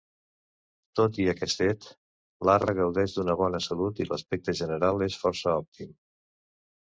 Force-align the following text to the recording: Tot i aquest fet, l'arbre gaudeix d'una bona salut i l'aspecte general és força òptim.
Tot 0.99 1.17
i 1.25 1.27
aquest 1.33 1.59
fet, 1.59 1.85
l'arbre 2.49 2.75
gaudeix 2.79 3.13
d'una 3.19 3.35
bona 3.43 3.59
salut 3.67 4.01
i 4.05 4.09
l'aspecte 4.09 4.57
general 4.63 5.05
és 5.11 5.19
força 5.27 5.55
òptim. 5.61 5.95